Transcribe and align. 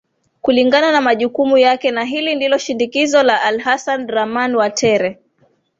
kulingana 0.41 0.91
na 0.91 1.01
majukumu 1.01 1.57
yake 1.57 1.91
na 1.91 2.03
hili 2.03 2.35
ndio 2.35 2.57
shindikizo 2.57 3.23
la 3.23 3.41
alhasan 3.41 4.05
draman 4.07 4.55
watere 4.55 5.19